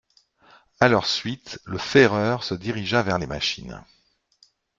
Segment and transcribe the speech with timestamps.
[0.79, 3.85] A leur suite, le ferreur se dirigea vers les machines.